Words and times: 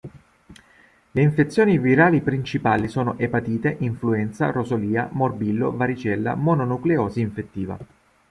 Le 1.11 1.21
infezioni 1.21 1.77
virali 1.77 2.21
principali 2.21 2.87
sono 2.87 3.19
epatite, 3.19 3.75
influenza, 3.81 4.49
rosolia, 4.49 5.07
morbillo, 5.11 5.75
varicella, 5.75 6.33
mononucleosi 6.33 7.19
infettiva. 7.21 7.77